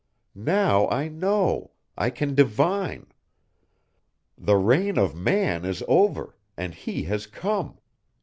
Now 0.33 0.89
I 0.89 1.09
know, 1.09 1.73
I 1.95 2.09
can 2.09 2.33
divine. 2.33 3.05
The 4.35 4.55
reign 4.55 4.97
of 4.97 5.13
man 5.13 5.63
is 5.63 5.83
over, 5.87 6.35
and 6.57 6.73
he 6.73 7.03
has 7.03 7.27
come. 7.27 7.77